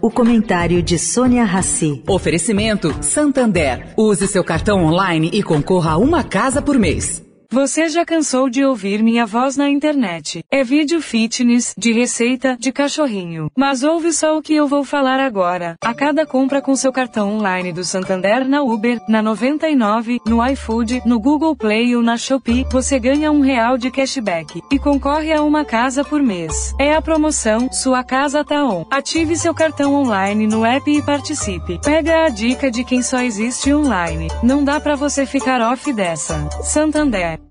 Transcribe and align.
O 0.00 0.10
comentário 0.10 0.82
de 0.82 0.98
Sônia 0.98 1.44
Rassi. 1.44 2.02
Oferecimento 2.08 2.94
Santander. 3.02 3.94
Use 3.96 4.26
seu 4.26 4.44
cartão 4.44 4.84
online 4.84 5.30
e 5.32 5.42
concorra 5.42 5.92
a 5.92 5.96
uma 5.96 6.24
casa 6.24 6.60
por 6.60 6.78
mês. 6.78 7.22
Você 7.52 7.86
já 7.90 8.02
cansou 8.02 8.48
de 8.48 8.64
ouvir 8.64 9.02
minha 9.02 9.26
voz 9.26 9.58
na 9.58 9.68
internet? 9.68 10.42
É 10.50 10.64
vídeo 10.64 11.02
fitness, 11.02 11.74
de 11.76 11.92
receita, 11.92 12.56
de 12.58 12.72
cachorrinho. 12.72 13.50
Mas 13.54 13.82
ouve 13.82 14.10
só 14.10 14.38
o 14.38 14.40
que 14.40 14.54
eu 14.54 14.66
vou 14.66 14.82
falar 14.82 15.20
agora. 15.20 15.76
A 15.84 15.92
cada 15.92 16.24
compra 16.24 16.62
com 16.62 16.74
seu 16.74 16.90
cartão 16.90 17.30
online 17.30 17.70
do 17.70 17.84
Santander 17.84 18.48
na 18.48 18.62
Uber, 18.62 19.02
na 19.06 19.20
99, 19.20 20.18
no 20.26 20.42
iFood, 20.46 21.02
no 21.04 21.20
Google 21.20 21.54
Play 21.54 21.94
ou 21.94 22.02
na 22.02 22.16
Shopee, 22.16 22.64
você 22.72 22.98
ganha 22.98 23.30
um 23.30 23.42
real 23.42 23.76
de 23.76 23.90
cashback 23.90 24.62
e 24.72 24.78
concorre 24.78 25.30
a 25.30 25.42
uma 25.42 25.62
casa 25.62 26.02
por 26.02 26.22
mês. 26.22 26.74
É 26.80 26.94
a 26.94 27.02
promoção 27.02 27.70
Sua 27.70 28.02
Casa 28.02 28.42
Tá 28.42 28.64
On. 28.64 28.86
Ative 28.90 29.36
seu 29.36 29.52
cartão 29.52 29.94
online 29.94 30.46
no 30.46 30.64
app 30.64 30.90
e 30.90 31.02
participe. 31.02 31.78
Pega 31.84 32.24
a 32.24 32.28
dica 32.30 32.70
de 32.70 32.82
quem 32.82 33.02
só 33.02 33.20
existe 33.20 33.74
online. 33.74 34.28
Não 34.42 34.64
dá 34.64 34.80
para 34.80 34.96
você 34.96 35.26
ficar 35.26 35.60
off 35.60 35.92
dessa. 35.92 36.48
Santander. 36.62 37.41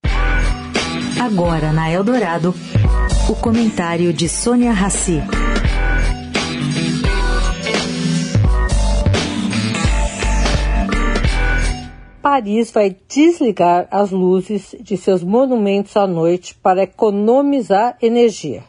Agora 1.21 1.71
na 1.71 1.87
Eldorado, 1.87 2.51
o 3.29 3.35
comentário 3.35 4.11
de 4.11 4.27
Sônia 4.27 4.71
Rassi. 4.71 5.21
Paris 12.23 12.71
vai 12.71 12.97
desligar 13.07 13.87
as 13.91 14.09
luzes 14.09 14.75
de 14.79 14.97
seus 14.97 15.23
monumentos 15.23 15.95
à 15.95 16.07
noite 16.07 16.55
para 16.55 16.81
economizar 16.81 17.95
energia. 18.01 18.63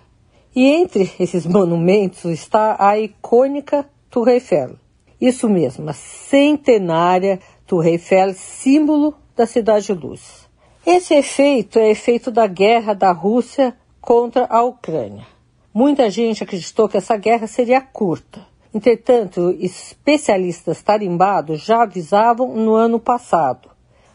E 0.55 0.67
entre 0.67 1.11
esses 1.19 1.47
monumentos 1.47 2.27
está 2.27 2.77
a 2.79 2.99
icônica 2.99 3.89
Tour 4.11 4.29
Eiffel. 4.29 4.77
Isso 5.19 5.49
mesmo, 5.49 5.89
a 5.89 5.95
centenária 5.95 7.41
Tour 7.67 7.87
Eiffel, 7.87 8.35
símbolo 8.35 9.15
da 9.35 9.47
Cidade 9.47 9.95
Luz. 9.95 10.42
Esse 10.85 11.15
efeito 11.15 11.79
é 11.79 11.91
efeito 11.91 12.29
da 12.29 12.49
guerra 12.49 12.93
da 12.93 13.13
Rússia 13.13 13.73
contra 14.01 14.47
a 14.51 14.63
Ucrânia. 14.65 15.25
Muita 15.73 16.11
gente 16.11 16.43
acreditou 16.43 16.89
que 16.89 16.97
essa 16.97 17.17
guerra 17.17 17.47
seria 17.47 17.81
curta. 17.81 18.45
Entretanto, 18.75 19.55
especialistas 19.61 20.83
tarimbados 20.83 21.63
já 21.63 21.85
avisavam 21.85 22.57
no 22.57 22.75
ano 22.75 22.99
passado. 22.99 23.71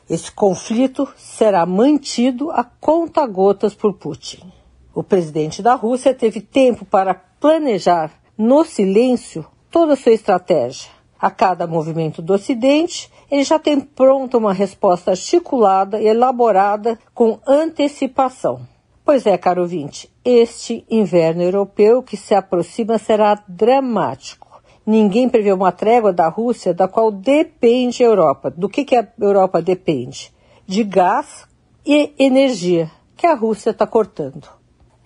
Esse 0.10 0.30
conflito 0.30 1.08
será 1.16 1.66
mantido 1.66 2.52
a 2.52 2.66
conta-gotas 2.66 3.74
por 3.74 3.94
Putin. 3.94 4.52
O 4.94 5.02
presidente 5.02 5.62
da 5.62 5.74
Rússia 5.74 6.14
teve 6.14 6.42
tempo 6.42 6.84
para 6.84 7.14
planejar 7.14 8.12
no 8.38 8.66
silêncio 8.66 9.46
toda 9.72 9.94
a 9.94 9.98
sua 9.98 10.12
estratégia. 10.12 10.97
A 11.20 11.32
cada 11.32 11.66
movimento 11.66 12.22
do 12.22 12.34
Ocidente, 12.34 13.12
ele 13.30 13.44
já 13.44 13.58
tem 13.58 13.80
pronta 13.80 14.38
uma 14.38 14.54
resposta 14.54 15.12
articulada 15.12 16.00
e 16.00 16.08
elaborada 16.08 17.00
com 17.14 17.40
antecipação. 17.46 18.62
Pois 19.04 19.26
é, 19.26 19.38
caro 19.38 19.62
ouvinte, 19.62 20.10
este 20.24 20.86
inverno 20.90 21.42
europeu 21.42 22.04
que 22.04 22.18
se 22.18 22.36
aproxima 22.36 22.98
será 22.98 23.42
dramático. 23.48 24.62
Ninguém 24.86 25.28
prevê 25.28 25.52
uma 25.52 25.72
trégua 25.72 26.14
da 26.14 26.28
Rússia, 26.28 26.74
da 26.74 26.88
qual 26.88 27.12
depende 27.12 28.04
a 28.04 28.08
Europa. 28.08 28.52
Do 28.52 28.70
que, 28.70 28.86
que 28.86 28.96
a 28.96 29.08
Europa 29.20 29.62
depende? 29.62 30.32
De 30.66 30.84
gás 30.84 31.48
e 31.86 32.14
energia, 32.20 32.92
que 33.16 33.26
a 33.26 33.34
Rússia 33.34 33.72
está 33.72 33.88
cortando. 33.88 34.48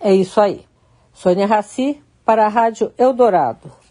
É 0.00 0.12
isso 0.12 0.40
aí. 0.40 0.64
Sônia 1.12 1.46
Raci, 1.46 2.02
para 2.24 2.46
a 2.46 2.48
Rádio 2.48 2.92
Eldorado. 2.98 3.81